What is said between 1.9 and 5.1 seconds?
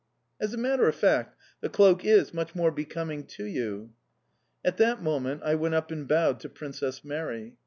is much more becoming to you"... At that